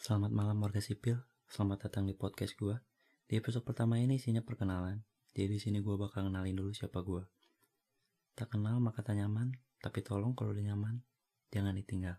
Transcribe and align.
Selamat 0.00 0.32
malam 0.32 0.56
warga 0.64 0.80
sipil, 0.80 1.20
selamat 1.52 1.84
datang 1.84 2.08
di 2.08 2.16
podcast 2.16 2.56
gue. 2.56 2.72
Di 3.28 3.36
episode 3.36 3.68
pertama 3.68 4.00
ini 4.00 4.16
isinya 4.16 4.40
perkenalan. 4.40 5.04
Jadi 5.36 5.52
di 5.52 5.60
sini 5.60 5.84
gue 5.84 5.92
bakal 5.92 6.24
kenalin 6.24 6.56
dulu 6.56 6.72
siapa 6.72 7.04
gue. 7.04 7.20
Tak 8.32 8.56
kenal 8.56 8.80
maka 8.80 9.04
tak 9.04 9.20
nyaman, 9.20 9.52
tapi 9.84 10.00
tolong 10.00 10.32
kalau 10.32 10.56
udah 10.56 10.72
nyaman, 10.72 11.04
jangan 11.52 11.76
ditinggal. 11.76 12.16